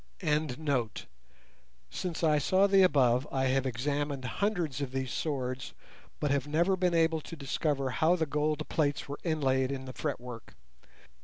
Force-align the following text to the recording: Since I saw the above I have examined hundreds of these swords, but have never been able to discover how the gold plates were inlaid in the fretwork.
Since 1.91 2.23
I 2.23 2.39
saw 2.39 2.65
the 2.65 2.81
above 2.81 3.27
I 3.31 3.45
have 3.49 3.67
examined 3.67 4.25
hundreds 4.25 4.81
of 4.81 4.91
these 4.93 5.11
swords, 5.13 5.75
but 6.19 6.31
have 6.31 6.47
never 6.47 6.75
been 6.75 6.95
able 6.95 7.21
to 7.21 7.35
discover 7.35 7.91
how 7.91 8.15
the 8.15 8.25
gold 8.25 8.67
plates 8.67 9.07
were 9.07 9.19
inlaid 9.23 9.71
in 9.71 9.85
the 9.85 9.93
fretwork. 9.93 10.55